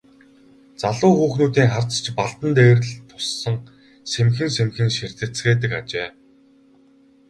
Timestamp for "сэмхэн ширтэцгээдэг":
4.57-5.71